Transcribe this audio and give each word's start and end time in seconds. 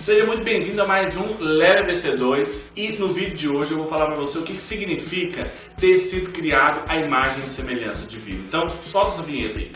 Seja 0.00 0.24
muito 0.24 0.42
bem-vindo 0.42 0.80
a 0.80 0.86
mais 0.86 1.14
um 1.14 1.36
Leve 1.38 1.92
BC2 1.92 2.70
e 2.74 2.92
no 2.92 3.08
vídeo 3.08 3.36
de 3.36 3.48
hoje 3.50 3.72
eu 3.72 3.76
vou 3.76 3.86
falar 3.86 4.06
para 4.06 4.14
você 4.14 4.38
o 4.38 4.42
que, 4.42 4.54
que 4.54 4.62
significa 4.62 5.52
ter 5.76 5.98
sido 5.98 6.32
criado 6.32 6.82
a 6.88 6.96
imagem 6.96 7.44
e 7.44 7.46
semelhança 7.46 8.06
divina. 8.06 8.42
Então, 8.46 8.66
solta 8.66 9.12
essa 9.12 9.22
vinheta 9.22 9.58
aí. 9.58 9.70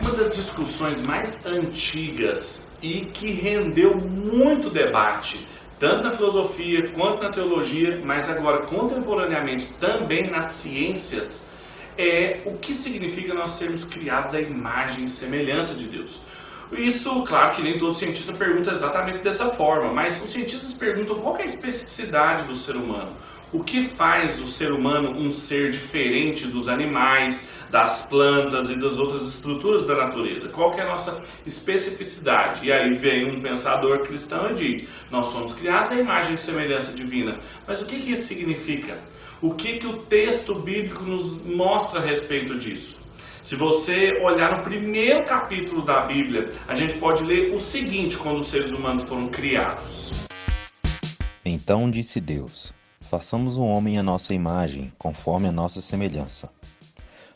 Uma 0.00 0.12
das 0.12 0.34
discussões 0.34 1.02
mais 1.02 1.44
antigas 1.44 2.66
e 2.80 3.02
que 3.12 3.30
rendeu 3.30 3.94
muito 3.94 4.70
debate, 4.70 5.46
tanto 5.78 6.04
na 6.04 6.12
filosofia 6.12 6.90
quanto 6.92 7.22
na 7.22 7.30
teologia, 7.30 8.00
mas 8.02 8.30
agora 8.30 8.62
contemporaneamente 8.62 9.74
também 9.74 10.30
nas 10.30 10.46
ciências, 10.46 11.44
é 12.00 12.42
o 12.46 12.56
que 12.56 12.74
significa 12.74 13.34
nós 13.34 13.52
sermos 13.52 13.84
criados 13.84 14.34
à 14.34 14.40
imagem 14.40 15.04
e 15.04 15.08
semelhança 15.08 15.74
de 15.74 15.86
Deus. 15.86 16.22
Isso, 16.72 17.22
claro 17.24 17.54
que 17.54 17.62
nem 17.62 17.78
todo 17.78 17.92
cientista 17.92 18.32
pergunta 18.32 18.72
exatamente 18.72 19.24
dessa 19.24 19.50
forma, 19.50 19.92
mas 19.92 20.22
os 20.22 20.30
cientistas 20.30 20.72
perguntam 20.72 21.18
qual 21.18 21.36
é 21.36 21.42
a 21.42 21.44
especificidade 21.44 22.44
do 22.44 22.54
ser 22.54 22.76
humano. 22.76 23.12
O 23.52 23.64
que 23.64 23.82
faz 23.82 24.40
o 24.40 24.46
ser 24.46 24.70
humano 24.70 25.10
um 25.10 25.28
ser 25.28 25.70
diferente 25.70 26.46
dos 26.46 26.68
animais, 26.68 27.48
das 27.68 28.06
plantas 28.06 28.70
e 28.70 28.78
das 28.78 28.96
outras 28.96 29.26
estruturas 29.26 29.84
da 29.84 29.96
natureza? 29.96 30.48
Qual 30.50 30.72
é 30.74 30.82
a 30.82 30.86
nossa 30.86 31.20
especificidade? 31.44 32.68
E 32.68 32.72
aí 32.72 32.94
vem 32.94 33.28
um 33.28 33.40
pensador 33.40 34.06
cristão 34.06 34.52
e 34.52 34.54
diz: 34.54 34.88
Nós 35.10 35.26
somos 35.26 35.52
criados 35.52 35.90
à 35.90 35.96
imagem 35.96 36.34
e 36.34 36.38
semelhança 36.38 36.92
divina. 36.92 37.40
Mas 37.66 37.82
o 37.82 37.86
que, 37.86 37.98
que 37.98 38.12
isso 38.12 38.28
significa? 38.28 39.00
O 39.42 39.52
que, 39.54 39.78
que 39.78 39.86
o 39.86 39.98
texto 39.98 40.54
bíblico 40.54 41.02
nos 41.02 41.42
mostra 41.42 41.98
a 41.98 42.04
respeito 42.04 42.56
disso? 42.56 42.98
Se 43.42 43.56
você 43.56 44.20
olhar 44.22 44.58
no 44.58 44.62
primeiro 44.62 45.24
capítulo 45.24 45.82
da 45.82 46.02
Bíblia, 46.02 46.50
a 46.68 46.74
gente 46.76 46.98
pode 46.98 47.24
ler 47.24 47.52
o 47.52 47.58
seguinte 47.58 48.16
quando 48.16 48.38
os 48.38 48.46
seres 48.46 48.72
humanos 48.72 49.08
foram 49.08 49.28
criados. 49.28 50.12
Então 51.44 51.90
disse 51.90 52.20
Deus: 52.20 52.72
Façamos 53.10 53.58
um 53.58 53.66
homem 53.66 53.98
à 53.98 54.04
nossa 54.04 54.32
imagem, 54.32 54.92
conforme 54.96 55.48
a 55.48 55.50
nossa 55.50 55.82
semelhança. 55.82 56.48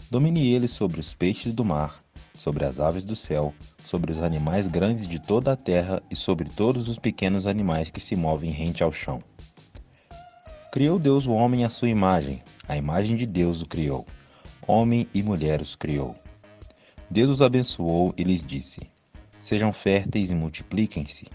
Domine 0.09 0.53
ele 0.53 0.69
sobre 0.69 1.01
os 1.01 1.15
peixes 1.15 1.53
do 1.53 1.65
mar, 1.65 1.99
sobre 2.33 2.65
as 2.65 2.79
aves 2.79 3.05
do 3.05 3.17
céu, 3.17 3.53
sobre 3.85 4.13
os 4.13 4.23
animais 4.23 4.69
grandes 4.69 5.05
de 5.05 5.19
toda 5.19 5.51
a 5.51 5.57
terra 5.57 6.01
e 6.09 6.15
sobre 6.15 6.49
todos 6.49 6.89
os 6.89 6.97
pequenos 6.97 7.45
animais 7.45 7.91
que 7.91 7.99
se 7.99 8.15
movem 8.15 8.53
rente 8.53 8.85
ao 8.85 8.93
chão. 8.93 9.19
Criou 10.71 10.97
Deus 10.97 11.27
o 11.27 11.33
homem 11.33 11.65
à 11.65 11.69
sua 11.69 11.89
imagem, 11.89 12.41
a 12.69 12.77
imagem 12.77 13.17
de 13.17 13.27
Deus 13.27 13.61
o 13.61 13.67
criou. 13.67 14.07
Homem 14.69 15.09
e 15.13 15.25
mulher 15.25 15.61
os 15.61 15.75
criou. 15.75 16.15
Deus 17.11 17.31
os 17.31 17.43
abençoou 17.43 18.15
e 18.17 18.23
lhes 18.23 18.45
disse: 18.45 18.81
Sejam 19.43 19.73
férteis 19.73 20.31
e 20.31 20.37
multipliquem-se, 20.37 21.27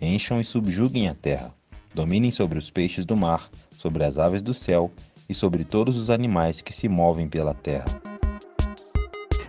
encham 0.00 0.40
e 0.40 0.44
subjuguem 0.44 1.08
a 1.08 1.16
terra, 1.16 1.52
dominem 1.92 2.30
sobre 2.30 2.58
os 2.58 2.70
peixes 2.70 3.04
do 3.04 3.16
mar, 3.16 3.50
sobre 3.78 4.02
as 4.02 4.18
aves 4.18 4.42
do 4.42 4.52
céu 4.52 4.90
e 5.28 5.34
sobre 5.34 5.62
todos 5.62 5.96
os 5.96 6.10
animais 6.10 6.60
que 6.60 6.72
se 6.72 6.88
movem 6.88 7.28
pela 7.28 7.54
terra. 7.54 7.84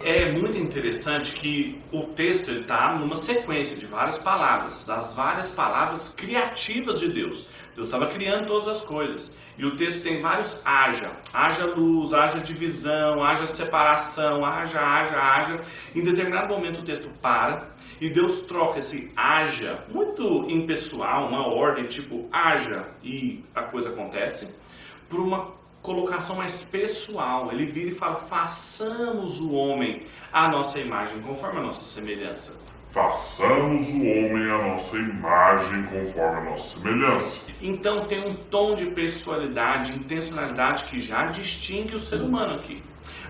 É 0.06 0.32
muito 0.32 0.58
interessante 0.58 1.34
que 1.34 1.82
o 1.92 2.04
texto 2.04 2.52
está 2.52 2.96
numa 2.98 3.18
sequência 3.18 3.78
de 3.78 3.86
várias 3.86 4.20
palavras, 4.20 4.86
das 4.86 5.14
várias 5.14 5.52
palavras 5.52 6.10
criativas 6.10 7.00
de 7.00 7.10
Deus. 7.10 7.48
Deus 7.76 7.88
estava 7.88 8.08
criando 8.08 8.48
todas 8.48 8.68
as 8.68 8.82
coisas. 8.82 9.36
E 9.58 9.66
o 9.66 9.76
texto 9.76 10.04
tem 10.04 10.22
vários 10.22 10.62
haja. 10.64 11.12
Haja 11.34 11.66
luz, 11.66 12.14
haja 12.14 12.40
divisão, 12.40 13.24
haja 13.24 13.46
separação, 13.46 14.46
haja, 14.46 14.80
haja, 14.80 15.18
haja. 15.20 15.62
Em 15.94 16.04
determinado 16.04 16.54
momento 16.54 16.80
o 16.80 16.84
texto 16.84 17.10
para 17.22 17.68
e 18.00 18.10
Deus 18.10 18.42
troca 18.42 18.80
esse 18.80 19.12
haja, 19.16 19.84
muito 19.90 20.46
impessoal, 20.50 21.28
uma 21.28 21.48
ordem 21.48 21.86
tipo 21.86 22.28
haja 22.32 22.88
e 23.04 23.44
a 23.54 23.64
coisa 23.64 23.90
acontece, 23.90 24.56
por 25.10 25.20
uma 25.20 25.52
colocação 25.82 26.36
mais 26.36 26.64
pessoal. 26.64 27.52
Ele 27.52 27.66
vira 27.66 27.90
e 27.90 27.96
fala: 27.96 28.16
façamos 28.16 29.42
o 29.42 29.54
homem 29.54 30.04
à 30.32 30.48
nossa 30.48 30.80
imagem, 30.80 31.22
conforme 31.22 31.60
a 31.60 31.64
nossa 31.64 31.86
semelhança. 31.86 32.54
Façamos 32.92 33.92
o 33.92 33.98
homem 33.98 34.50
à 34.50 34.68
nossa 34.70 34.98
imagem, 34.98 35.84
conforme 35.84 36.38
a 36.38 36.44
nossa 36.50 36.80
semelhança. 36.80 37.52
Então 37.62 38.06
tem 38.06 38.28
um 38.28 38.34
tom 38.50 38.74
de 38.74 38.88
pessoalidade, 38.88 39.94
intencionalidade 39.94 40.86
que 40.86 41.00
já 41.00 41.26
distingue 41.28 41.96
o 41.96 42.00
ser 42.00 42.20
humano 42.22 42.56
aqui. 42.56 42.82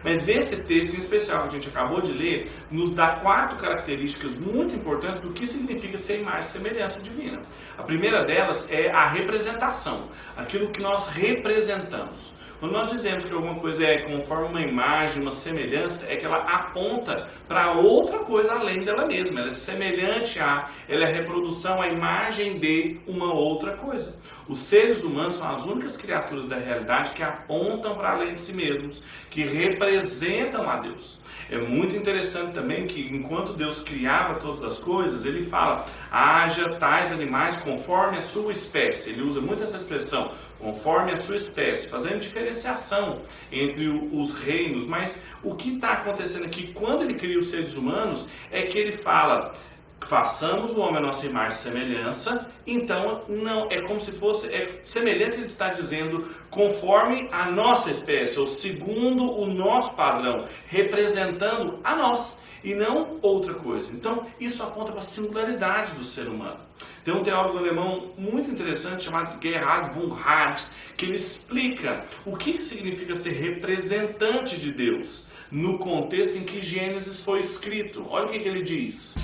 Mas 0.03 0.27
esse 0.27 0.57
texto 0.63 0.95
em 0.95 0.99
especial 0.99 1.43
que 1.43 1.47
a 1.49 1.51
gente 1.51 1.69
acabou 1.69 2.01
de 2.01 2.13
ler 2.13 2.49
nos 2.71 2.93
dá 2.93 3.17
quatro 3.17 3.57
características 3.57 4.35
muito 4.35 4.75
importantes 4.75 5.21
do 5.21 5.31
que 5.31 5.45
significa 5.45 5.97
ser 5.97 6.21
imagem 6.21 6.39
e 6.39 6.43
semelhança 6.43 7.01
divina. 7.01 7.41
A 7.77 7.83
primeira 7.83 8.25
delas 8.25 8.69
é 8.71 8.89
a 8.89 9.07
representação, 9.07 10.09
aquilo 10.37 10.69
que 10.69 10.81
nós 10.81 11.07
representamos. 11.07 12.33
Quando 12.59 12.73
nós 12.73 12.91
dizemos 12.91 13.23
que 13.23 13.33
alguma 13.33 13.55
coisa 13.55 13.85
é 13.85 13.99
conforme 13.99 14.49
uma 14.49 14.61
imagem, 14.61 15.21
uma 15.21 15.31
semelhança, 15.31 16.05
é 16.11 16.17
que 16.17 16.25
ela 16.25 16.39
aponta 16.39 17.29
para 17.47 17.71
outra 17.71 18.19
coisa 18.19 18.51
além 18.51 18.83
dela 18.83 19.05
mesma. 19.05 19.39
Ela 19.39 19.49
é 19.49 19.53
semelhante 19.53 20.41
a, 20.41 20.69
ela 20.87 21.05
é 21.05 21.11
reprodução, 21.11 21.81
a 21.81 21.87
imagem 21.87 22.59
de 22.59 22.97
uma 23.07 23.33
outra 23.33 23.77
coisa. 23.77 24.13
Os 24.49 24.59
seres 24.59 25.05
humanos 25.05 25.37
são 25.37 25.47
as 25.49 25.65
únicas 25.65 25.95
criaturas 25.95 26.47
da 26.47 26.57
realidade 26.57 27.11
que 27.11 27.23
apontam 27.23 27.95
para 27.95 28.11
além 28.11 28.35
de 28.35 28.41
si 28.41 28.51
mesmos, 28.51 29.03
que 29.29 29.43
representam 29.43 30.69
a 30.69 30.77
Deus. 30.77 31.17
É 31.51 31.57
muito 31.57 31.95
interessante 31.95 32.53
também 32.53 32.85
que 32.85 33.01
enquanto 33.01 33.53
Deus 33.53 33.81
criava 33.81 34.35
todas 34.35 34.63
as 34.63 34.77
coisas, 34.77 35.25
ele 35.25 35.43
fala: 35.45 35.85
haja 36.11 36.75
tais 36.75 37.11
animais 37.11 37.57
conforme 37.57 38.17
a 38.17 38.21
sua 38.21 38.51
espécie. 38.51 39.09
Ele 39.09 39.23
usa 39.23 39.41
muito 39.41 39.63
essa 39.63 39.77
expressão, 39.77 40.31
conforme 40.59 41.13
a 41.13 41.17
sua 41.17 41.37
espécie, 41.37 41.89
fazendo 41.89 42.19
diferenciação 42.19 43.21
entre 43.51 43.87
os 43.87 44.33
reinos. 44.33 44.85
Mas 44.85 45.19
o 45.41 45.55
que 45.55 45.75
está 45.75 45.93
acontecendo 45.93 46.45
aqui 46.45 46.73
quando 46.73 47.03
ele 47.03 47.15
cria 47.15 47.39
os 47.39 47.49
seres 47.49 47.77
humanos 47.77 48.27
é 48.51 48.63
que 48.63 48.77
ele 48.77 48.91
fala 48.91 49.55
façamos 50.01 50.75
o 50.75 50.81
homem 50.81 50.97
a 50.97 51.01
nossa 51.01 51.25
imagem 51.25 51.49
e 51.49 51.61
semelhança, 51.61 52.47
então 52.65 53.23
não 53.27 53.67
é 53.69 53.81
como 53.81 53.99
se 53.99 54.11
fosse 54.11 54.47
é 54.47 54.79
semelhante 54.83 55.37
ele 55.37 55.47
está 55.47 55.69
dizendo 55.69 56.27
conforme 56.49 57.27
a 57.31 57.51
nossa 57.51 57.91
espécie 57.91 58.39
ou 58.39 58.47
segundo 58.47 59.29
o 59.29 59.45
nosso 59.47 59.95
padrão, 59.95 60.45
representando 60.67 61.79
a 61.83 61.95
nós 61.95 62.41
e 62.63 62.73
não 62.73 63.19
outra 63.21 63.53
coisa. 63.53 63.91
Então 63.91 64.25
isso 64.39 64.63
aponta 64.63 64.91
para 64.91 65.01
a 65.01 65.03
singularidade 65.03 65.93
do 65.93 66.03
ser 66.03 66.27
humano. 66.27 66.68
Tem 67.09 67.17
um 67.17 67.23
teólogo 67.23 67.57
alemão 67.57 68.11
muito 68.19 68.51
interessante 68.51 69.05
chamado 69.05 69.41
Gerhard 69.41 69.99
von 69.99 70.09
Rad, 70.09 70.61
que 70.95 71.05
ele 71.05 71.15
explica 71.15 72.05
o 72.23 72.37
que 72.37 72.61
significa 72.61 73.15
ser 73.15 73.31
representante 73.31 74.59
de 74.59 74.71
Deus 74.71 75.23
no 75.49 75.79
contexto 75.79 76.37
em 76.37 76.43
que 76.43 76.61
Gênesis 76.61 77.23
foi 77.23 77.39
escrito. 77.39 78.05
Olha 78.07 78.27
o 78.27 78.29
que, 78.29 78.35
ele 78.35 78.61
diz. 78.61 79.15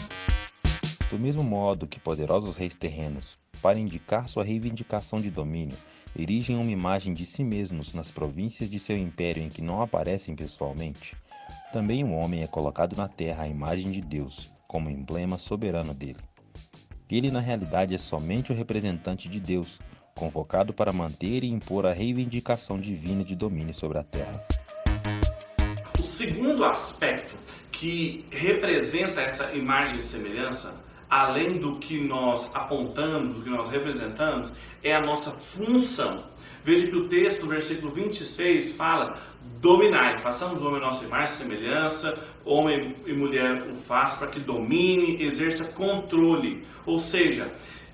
Do 1.11 1.19
mesmo 1.19 1.43
modo 1.43 1.85
que 1.85 1.99
poderosos 1.99 2.57
reis 2.57 2.73
terrenos, 2.73 3.37
para 3.61 3.77
indicar 3.77 4.27
sua 4.27 4.43
reivindicação 4.43 5.21
de 5.21 5.29
domínio, 5.29 5.77
erigem 6.17 6.57
uma 6.57 6.71
imagem 6.71 7.13
de 7.13 7.23
si 7.23 7.43
mesmos 7.43 7.93
nas 7.93 8.09
províncias 8.09 8.67
de 8.67 8.79
seu 8.79 8.97
império 8.97 9.43
em 9.43 9.49
que 9.49 9.61
não 9.61 9.79
aparecem 9.79 10.35
pessoalmente, 10.35 11.15
também 11.71 12.03
o 12.03 12.13
homem 12.13 12.41
é 12.41 12.47
colocado 12.47 12.95
na 12.95 13.07
terra 13.07 13.43
à 13.43 13.47
imagem 13.47 13.91
de 13.91 14.01
Deus, 14.01 14.49
como 14.67 14.89
emblema 14.89 15.37
soberano 15.37 15.93
dele. 15.93 16.17
Ele, 17.09 17.29
na 17.29 17.39
realidade, 17.39 17.93
é 17.93 17.97
somente 17.97 18.51
o 18.51 18.55
representante 18.55 19.29
de 19.29 19.39
Deus, 19.39 19.79
convocado 20.15 20.73
para 20.73 20.91
manter 20.91 21.43
e 21.43 21.49
impor 21.49 21.85
a 21.85 21.93
reivindicação 21.93 22.79
divina 22.79 23.23
de 23.23 23.35
domínio 23.35 23.73
sobre 23.73 23.99
a 23.99 24.03
terra. 24.03 24.45
O 25.99 26.03
segundo 26.03 26.65
aspecto 26.65 27.35
que 27.71 28.25
representa 28.31 29.21
essa 29.21 29.53
imagem 29.53 29.99
e 29.99 30.01
semelhança 30.01 30.83
além 31.09 31.59
do 31.59 31.77
que 31.77 31.99
nós 31.99 32.53
apontamos, 32.55 33.33
do 33.33 33.41
que 33.41 33.49
nós 33.49 33.69
representamos, 33.69 34.53
é 34.83 34.93
a 34.93 35.01
nossa 35.01 35.31
função. 35.31 36.25
Veja 36.63 36.87
que 36.87 36.95
o 36.95 37.07
texto, 37.07 37.47
versículo 37.47 37.91
26, 37.91 38.75
fala: 38.75 39.17
dominai, 39.59 40.17
façamos 40.17 40.61
o 40.61 40.67
homem 40.67 40.81
nossa 40.81 41.03
imagem 41.03 41.25
e 41.25 41.37
semelhança, 41.37 42.17
homem 42.43 42.95
e 43.05 43.13
mulher 43.13 43.67
o 43.69 43.75
faz 43.75 44.15
para 44.15 44.27
que 44.27 44.39
domine, 44.39 45.23
exerça 45.23 45.67
controle. 45.69 46.63
Ou 46.85 46.99
seja, 46.99 47.51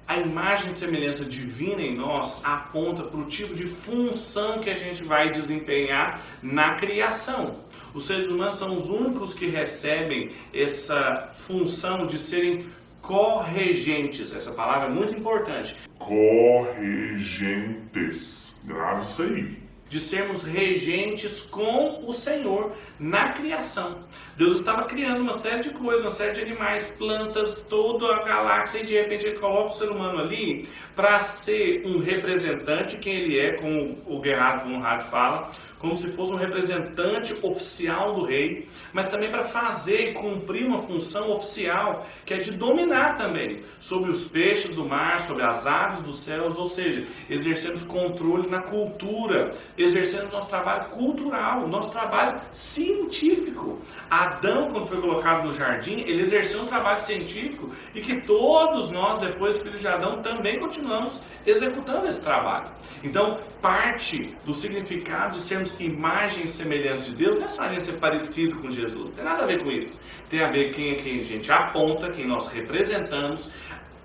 a 0.08 0.18
imagem 0.18 0.70
e 0.70 0.74
semelhança 0.74 1.24
divina 1.24 1.82
em 1.82 1.96
nós 1.96 2.42
aponta 2.44 3.04
para 3.04 3.18
o 3.20 3.26
tipo 3.26 3.56
de 3.56 3.64
função 3.66 4.60
que 4.60 4.70
a 4.70 4.76
gente 4.76 5.04
vai 5.06 5.30
desempenhar 5.30 6.22
na 6.44 6.76
criação. 6.76 7.62
Os 7.94 8.08
seres 8.08 8.30
humanos 8.30 8.58
são 8.58 8.76
os 8.76 8.90
únicos 8.90 9.34
que 9.34 9.48
recebem 9.48 10.32
essa 10.54 11.30
função 11.32 12.06
de 12.06 12.18
serem 12.18 12.66
corregentes. 13.02 14.34
Essa 14.34 14.52
palavra 14.52 14.90
é 14.90 14.92
muito 14.92 15.14
importante. 15.16 15.76
Corregentes. 15.98 16.66
Grave 18.66 19.04
isso 19.04 19.24
aí. 19.24 19.61
De 19.92 20.00
sermos 20.00 20.44
regentes 20.44 21.42
com 21.42 22.00
o 22.08 22.14
Senhor 22.14 22.72
na 22.98 23.34
criação. 23.34 24.06
Deus 24.38 24.60
estava 24.60 24.86
criando 24.86 25.20
uma 25.20 25.34
série 25.34 25.62
de 25.62 25.72
coisas, 25.72 26.02
uma 26.02 26.12
série 26.12 26.32
de 26.32 26.42
animais, 26.42 26.96
plantas, 26.98 27.66
toda 27.70 28.06
a 28.16 28.24
galáxia, 28.24 28.80
e 28.80 28.86
de 28.86 28.94
repente 28.94 29.28
ele 29.28 29.38
coloca 29.38 29.74
o 29.74 29.78
ser 29.78 29.92
humano 29.92 30.20
ali 30.20 30.66
para 30.96 31.20
ser 31.20 31.86
um 31.86 32.00
representante, 32.00 33.00
quem 33.00 33.16
ele 33.16 33.38
é, 33.38 33.52
como 33.58 33.98
o 34.06 34.24
Gerhard 34.24 34.64
von 34.64 34.80
Rad 34.80 35.02
fala, 35.02 35.52
como 35.78 35.98
se 35.98 36.10
fosse 36.10 36.34
um 36.34 36.38
representante 36.38 37.36
oficial 37.42 38.14
do 38.14 38.24
rei, 38.24 38.68
mas 38.94 39.10
também 39.10 39.32
para 39.32 39.46
fazer 39.46 40.12
e 40.12 40.14
cumprir 40.14 40.66
uma 40.66 40.80
função 40.80 41.32
oficial, 41.32 42.06
que 42.24 42.36
é 42.36 42.38
de 42.38 42.52
dominar 42.52 43.18
também 43.18 43.62
sobre 43.80 44.12
os 44.12 44.26
peixes 44.26 44.72
do 44.74 44.86
mar, 44.86 45.20
sobre 45.20 45.44
as 45.44 45.66
aves 45.66 46.04
dos 46.04 46.20
céus, 46.20 46.56
ou 46.56 46.68
seja, 46.68 47.06
exercemos 47.28 47.84
controle 47.84 48.48
na 48.48 48.62
cultura, 48.62 49.52
exercendo 49.84 50.32
nosso 50.32 50.48
trabalho 50.48 50.90
cultural, 50.90 51.68
nosso 51.68 51.92
trabalho 51.92 52.40
científico. 52.52 53.80
Adão, 54.10 54.70
quando 54.70 54.88
foi 54.88 55.00
colocado 55.00 55.46
no 55.46 55.54
jardim, 55.54 56.02
ele 56.02 56.22
exerceu 56.22 56.62
um 56.62 56.66
trabalho 56.66 57.02
científico 57.02 57.70
e 57.94 58.02
que 58.02 58.22
todos 58.22 58.90
nós, 58.90 59.20
depois 59.20 59.58
filhos 59.60 59.80
de 59.80 59.88
Adão, 59.88 60.22
também 60.22 60.60
continuamos 60.60 61.22
executando 61.46 62.08
esse 62.08 62.22
trabalho. 62.22 62.70
Então, 63.04 63.40
parte 63.62 64.36
do 64.46 64.54
significado 64.54 65.38
de 65.38 65.44
sermos 65.44 65.76
imagens 65.80 66.50
semelhantes 66.52 67.06
de 67.06 67.16
Deus 67.16 67.38
não 67.38 67.46
é 67.46 67.48
só 67.48 67.64
a 67.64 67.70
gente 67.70 67.86
ser 67.86 67.94
parecido 67.94 68.60
com 68.60 68.70
Jesus, 68.70 69.10
não 69.10 69.16
tem 69.16 69.24
nada 69.24 69.44
a 69.44 69.46
ver 69.46 69.64
com 69.64 69.72
isso. 69.72 70.02
Tem 70.30 70.44
a 70.44 70.50
ver 70.50 70.72
quem 70.72 70.92
é 70.92 70.96
quem 70.96 71.20
a 71.20 71.24
gente 71.24 71.52
aponta, 71.52 72.12
quem 72.12 72.28
nós 72.28 72.48
representamos, 72.52 73.52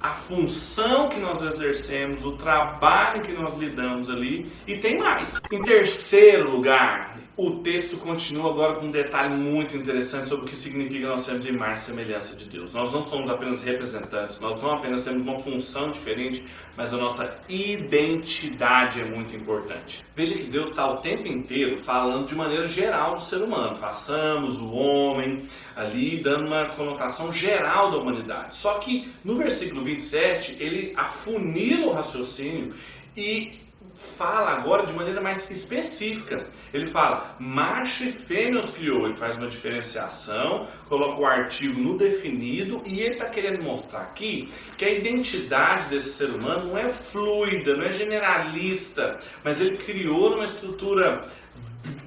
a 0.00 0.12
função 0.12 1.08
que 1.08 1.19
nós 1.19 1.43
exercemos, 1.43 2.25
o 2.25 2.37
trabalho 2.37 3.22
que 3.22 3.32
nós 3.32 3.54
lidamos 3.56 4.08
ali 4.08 4.50
e 4.66 4.78
tem 4.78 4.98
mais. 4.98 5.40
Em 5.50 5.62
terceiro 5.62 6.50
lugar, 6.50 7.16
o 7.36 7.56
texto 7.56 7.98
continua 7.98 8.50
agora 8.50 8.76
com 8.76 8.86
um 8.86 8.90
detalhe 8.90 9.36
muito 9.36 9.76
interessante 9.76 10.26
sobre 10.26 10.46
o 10.46 10.48
que 10.48 10.56
significa 10.56 11.06
nós 11.06 11.20
sermos 11.20 11.44
imagem 11.44 11.74
e 11.74 11.76
semelhança 11.76 12.34
de 12.34 12.48
Deus. 12.48 12.72
Nós 12.72 12.90
não 12.90 13.02
somos 13.02 13.28
apenas 13.28 13.62
representantes, 13.62 14.40
nós 14.40 14.60
não 14.62 14.72
apenas 14.72 15.02
temos 15.02 15.20
uma 15.20 15.36
função 15.36 15.90
diferente, 15.90 16.46
mas 16.74 16.94
a 16.94 16.96
nossa 16.96 17.38
identidade 17.46 19.02
é 19.02 19.04
muito 19.04 19.36
importante. 19.36 20.02
Veja 20.16 20.34
que 20.34 20.44
Deus 20.44 20.70
está 20.70 20.90
o 20.90 20.96
tempo 21.02 21.28
inteiro 21.28 21.78
falando 21.78 22.26
de 22.26 22.34
maneira 22.34 22.66
geral 22.66 23.16
do 23.16 23.20
ser 23.20 23.42
humano. 23.42 23.74
Façamos 23.74 24.58
o 24.58 24.70
homem, 24.70 25.42
ali 25.76 26.22
dando 26.22 26.46
uma 26.46 26.70
conotação 26.70 27.30
geral 27.30 27.90
da 27.90 27.98
humanidade. 27.98 28.56
Só 28.56 28.78
que 28.78 29.12
no 29.22 29.36
versículo 29.36 29.82
27, 29.82 30.56
ele 30.58 30.94
afunila 30.96 31.88
o 31.88 31.92
raciocínio 31.92 32.72
e 33.14 33.65
fala 33.96 34.50
agora 34.50 34.84
de 34.84 34.93
maneira 34.93 35.20
mais 35.20 35.48
específica. 35.50 36.46
Ele 36.72 36.87
fala 36.87 37.37
macho 37.38 38.04
e 38.04 38.12
fêmea 38.12 38.60
os 38.60 38.70
criou. 38.70 39.06
Ele 39.06 39.14
faz 39.14 39.37
uma 39.37 39.48
diferenciação, 39.48 40.66
coloca 40.87 41.20
o 41.20 41.26
artigo 41.26 41.81
no 41.81 41.96
definido 41.96 42.82
e 42.84 43.00
ele 43.00 43.14
está 43.14 43.26
querendo 43.26 43.62
mostrar 43.62 44.00
aqui 44.00 44.48
que 44.76 44.84
a 44.84 44.90
identidade 44.90 45.88
desse 45.88 46.10
ser 46.10 46.31
humano 46.31 46.69
não 46.69 46.78
é 46.78 46.90
fluida, 46.90 47.76
não 47.76 47.84
é 47.84 47.93
generalista, 47.93 49.19
mas 49.43 49.60
ele 49.60 49.76
criou 49.78 50.34
uma 50.34 50.44
estrutura 50.44 51.26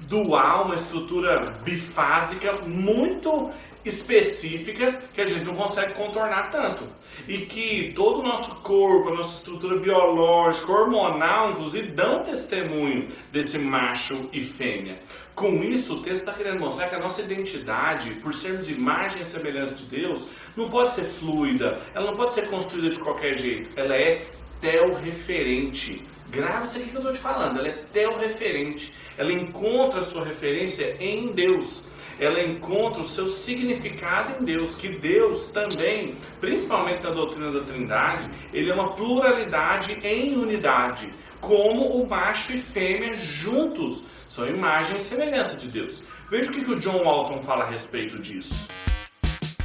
dual, 0.08 0.66
uma 0.66 0.74
estrutura 0.74 1.40
bifásica 1.64 2.52
muito 2.66 3.50
específica 3.84 5.00
que 5.14 5.20
a 5.20 5.24
gente 5.24 5.44
não 5.44 5.54
consegue 5.54 5.94
contornar 5.94 6.50
tanto. 6.50 6.84
E 7.28 7.38
que 7.38 7.92
todo 7.94 8.20
o 8.20 8.22
nosso 8.22 8.62
corpo, 8.62 9.10
a 9.10 9.14
nossa 9.14 9.38
estrutura 9.38 9.78
biológica, 9.78 10.72
hormonal, 10.72 11.52
inclusive, 11.52 11.88
dão 11.88 12.24
testemunho 12.24 13.06
desse 13.30 13.58
macho 13.58 14.28
e 14.32 14.40
fêmea. 14.40 14.98
Com 15.34 15.62
isso, 15.62 15.94
o 15.94 16.02
texto 16.02 16.20
está 16.20 16.32
querendo 16.32 16.60
mostrar 16.60 16.88
que 16.88 16.94
a 16.94 16.98
nossa 16.98 17.22
identidade, 17.22 18.10
por 18.16 18.34
sermos 18.34 18.68
imagem 18.68 19.22
e 19.22 19.24
semelhança 19.24 19.74
de 19.74 19.84
Deus, 19.84 20.28
não 20.56 20.68
pode 20.68 20.94
ser 20.94 21.04
fluida, 21.04 21.78
ela 21.94 22.10
não 22.10 22.16
pode 22.16 22.34
ser 22.34 22.48
construída 22.48 22.90
de 22.90 22.98
qualquer 22.98 23.36
jeito, 23.36 23.70
ela 23.76 23.96
é 23.96 24.26
tel-referente. 24.60 26.04
Grave 26.30 26.66
isso 26.66 26.78
aqui 26.78 26.90
que 26.90 26.94
eu 26.94 27.00
estou 27.00 27.12
te 27.12 27.18
falando, 27.18 27.58
ela 27.58 27.68
é 27.68 27.72
tel-referente. 27.92 28.92
Ela 29.16 29.32
encontra 29.32 30.00
a 30.00 30.02
sua 30.02 30.24
referência 30.24 30.96
em 31.00 31.32
Deus 31.32 31.88
ela 32.20 32.42
encontra 32.42 33.00
o 33.00 33.04
seu 33.04 33.28
significado 33.28 34.40
em 34.40 34.44
Deus, 34.44 34.74
que 34.74 34.90
Deus 34.90 35.46
também, 35.46 36.16
principalmente 36.38 37.02
na 37.02 37.10
doutrina 37.10 37.50
da 37.50 37.60
Trindade, 37.62 38.28
ele 38.52 38.70
é 38.70 38.74
uma 38.74 38.92
pluralidade 38.92 39.98
em 40.04 40.36
unidade, 40.36 41.12
como 41.40 41.86
o 42.00 42.06
macho 42.06 42.52
e 42.52 42.58
fêmea 42.58 43.16
juntos 43.16 44.04
são 44.28 44.46
imagem 44.46 44.98
e 44.98 45.00
semelhança 45.00 45.56
de 45.56 45.68
Deus. 45.68 46.02
Veja 46.30 46.50
o 46.50 46.54
que 46.54 46.70
o 46.70 46.78
John 46.78 47.02
Walton 47.02 47.40
fala 47.40 47.64
a 47.64 47.70
respeito 47.70 48.18
disso. 48.18 48.68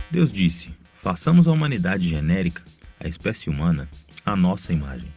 Deus 0.09 0.31
disse: 0.31 0.73
façamos 1.03 1.47
a 1.47 1.51
humanidade 1.51 2.07
genérica, 2.07 2.63
a 2.99 3.07
espécie 3.07 3.49
humana, 3.49 3.89
a 4.25 4.33
nossa 4.33 4.71
imagem. 4.71 5.13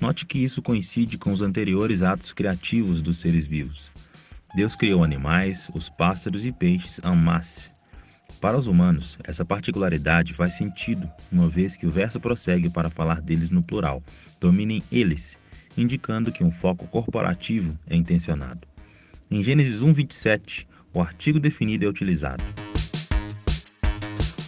Note 0.00 0.24
que 0.24 0.42
isso 0.42 0.62
coincide 0.62 1.18
com 1.18 1.30
os 1.30 1.42
anteriores 1.42 2.02
atos 2.02 2.32
criativos 2.32 3.02
dos 3.02 3.18
seres 3.18 3.46
vivos. 3.46 3.92
Deus 4.52 4.74
criou 4.74 5.04
animais, 5.04 5.70
os 5.74 5.88
pássaros 5.88 6.44
e 6.44 6.50
peixes 6.50 7.00
en 7.04 7.14
masse. 7.14 7.70
Para 8.40 8.58
os 8.58 8.66
humanos, 8.66 9.16
essa 9.22 9.44
particularidade 9.44 10.34
faz 10.34 10.54
sentido, 10.54 11.08
uma 11.30 11.48
vez 11.48 11.76
que 11.76 11.86
o 11.86 11.90
verso 11.90 12.18
prossegue 12.18 12.68
para 12.68 12.90
falar 12.90 13.20
deles 13.20 13.50
no 13.50 13.62
plural. 13.62 14.02
Dominem 14.40 14.82
eles, 14.90 15.38
indicando 15.76 16.32
que 16.32 16.42
um 16.42 16.50
foco 16.50 16.88
corporativo 16.88 17.78
é 17.88 17.94
intencionado. 17.94 18.66
Em 19.30 19.40
Gênesis 19.40 19.82
1:27, 19.82 20.66
o 20.92 21.00
artigo 21.00 21.38
definido 21.38 21.84
é 21.84 21.88
utilizado. 21.88 22.42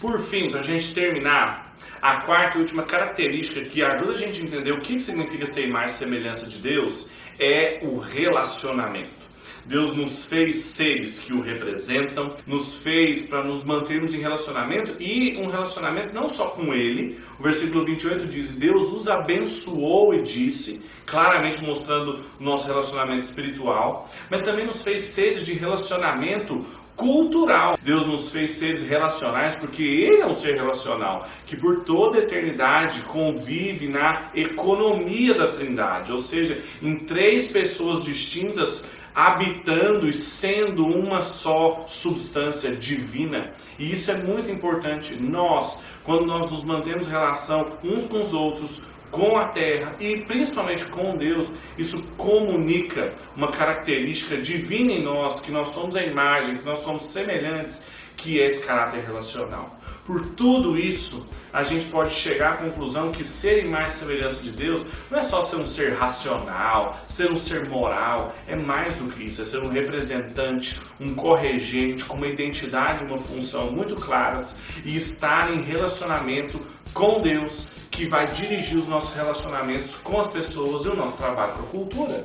Por 0.00 0.20
fim, 0.20 0.50
para 0.50 0.60
a 0.60 0.64
gente 0.64 0.92
terminar, 0.92 1.76
a 2.00 2.22
quarta 2.22 2.58
e 2.58 2.60
última 2.60 2.82
característica 2.82 3.64
que 3.64 3.84
ajuda 3.84 4.12
a 4.12 4.16
gente 4.16 4.42
a 4.42 4.44
entender 4.44 4.72
o 4.72 4.80
que 4.80 4.98
significa 4.98 5.46
ser 5.46 5.68
imagem 5.68 5.94
e 5.94 5.98
semelhança 5.98 6.46
de 6.48 6.58
Deus 6.58 7.08
é 7.38 7.78
o 7.84 8.00
relacionamento. 8.00 9.31
Deus 9.64 9.94
nos 9.94 10.26
fez 10.26 10.56
seres 10.56 11.18
que 11.18 11.32
o 11.32 11.40
representam, 11.40 12.34
nos 12.46 12.78
fez 12.78 13.26
para 13.26 13.42
nos 13.44 13.64
mantermos 13.64 14.14
em 14.14 14.18
relacionamento 14.18 14.96
e 15.00 15.36
um 15.36 15.46
relacionamento 15.46 16.14
não 16.14 16.28
só 16.28 16.48
com 16.48 16.74
Ele. 16.74 17.18
O 17.38 17.42
versículo 17.42 17.84
28 17.84 18.26
diz: 18.26 18.52
Deus 18.52 18.92
os 18.92 19.08
abençoou 19.08 20.14
e 20.14 20.22
disse, 20.22 20.82
claramente 21.06 21.62
mostrando 21.62 22.20
o 22.40 22.42
nosso 22.42 22.66
relacionamento 22.66 23.24
espiritual, 23.24 24.10
mas 24.30 24.42
também 24.42 24.66
nos 24.66 24.82
fez 24.82 25.02
seres 25.02 25.44
de 25.44 25.54
relacionamento 25.54 26.64
cultural. 26.96 27.78
Deus 27.82 28.06
nos 28.06 28.30
fez 28.30 28.52
seres 28.52 28.82
relacionais 28.82 29.56
porque 29.56 29.82
Ele 29.82 30.20
é 30.20 30.26
um 30.26 30.34
ser 30.34 30.54
relacional, 30.54 31.26
que 31.46 31.56
por 31.56 31.84
toda 31.84 32.18
a 32.18 32.22
eternidade 32.22 33.02
convive 33.02 33.88
na 33.88 34.30
economia 34.34 35.34
da 35.34 35.48
Trindade, 35.48 36.12
ou 36.12 36.18
seja, 36.18 36.62
em 36.82 36.96
três 36.98 37.50
pessoas 37.50 38.04
distintas 38.04 38.84
habitando 39.14 40.08
e 40.08 40.12
sendo 40.12 40.86
uma 40.86 41.20
só 41.22 41.84
substância 41.86 42.74
divina. 42.74 43.52
E 43.78 43.92
isso 43.92 44.10
é 44.10 44.14
muito 44.22 44.50
importante. 44.50 45.14
Nós, 45.20 45.84
quando 46.02 46.24
nós 46.24 46.50
nos 46.50 46.64
mantemos 46.64 47.06
em 47.06 47.10
relação 47.10 47.72
uns 47.84 48.06
com 48.06 48.20
os 48.20 48.32
outros, 48.32 48.82
com 49.12 49.36
a 49.36 49.48
terra 49.48 49.94
e 50.00 50.16
principalmente 50.22 50.86
com 50.86 51.16
Deus, 51.16 51.54
isso 51.78 52.02
comunica 52.16 53.12
uma 53.36 53.52
característica 53.52 54.38
divina 54.38 54.92
em 54.92 55.04
nós, 55.04 55.38
que 55.38 55.52
nós 55.52 55.68
somos 55.68 55.94
a 55.94 56.02
imagem, 56.02 56.56
que 56.56 56.64
nós 56.64 56.78
somos 56.80 57.04
semelhantes, 57.04 57.86
que 58.22 58.40
é 58.40 58.46
esse 58.46 58.64
caráter 58.64 59.04
relacional. 59.04 59.66
Por 60.04 60.24
tudo 60.30 60.78
isso, 60.78 61.28
a 61.52 61.64
gente 61.64 61.86
pode 61.88 62.12
chegar 62.12 62.52
à 62.52 62.56
conclusão 62.56 63.10
que 63.10 63.24
ser 63.24 63.66
e 63.66 63.90
semelhança 63.90 64.42
de 64.42 64.52
Deus 64.52 64.86
não 65.10 65.18
é 65.18 65.22
só 65.22 65.42
ser 65.42 65.56
um 65.56 65.66
ser 65.66 65.92
racional, 65.94 66.98
ser 67.06 67.30
um 67.30 67.36
ser 67.36 67.68
moral, 67.68 68.32
é 68.46 68.54
mais 68.54 68.96
do 68.96 69.06
que 69.06 69.24
isso, 69.24 69.42
é 69.42 69.44
ser 69.44 69.58
um 69.58 69.68
representante, 69.68 70.80
um 71.00 71.14
corregente 71.14 72.04
com 72.04 72.16
uma 72.16 72.28
identidade, 72.28 73.04
uma 73.04 73.18
função 73.18 73.72
muito 73.72 73.96
claras 73.96 74.54
e 74.84 74.94
estar 74.94 75.52
em 75.52 75.62
relacionamento 75.62 76.60
com 76.94 77.20
Deus 77.20 77.70
que 77.90 78.06
vai 78.06 78.26
dirigir 78.28 78.78
os 78.78 78.86
nossos 78.86 79.14
relacionamentos 79.14 79.96
com 79.96 80.20
as 80.20 80.28
pessoas 80.28 80.84
e 80.84 80.88
o 80.88 80.96
nosso 80.96 81.16
trabalho 81.16 81.52
com 81.54 81.62
a 81.62 81.66
cultura. 81.66 82.22